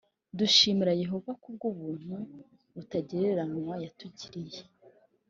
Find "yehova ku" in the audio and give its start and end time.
1.01-1.47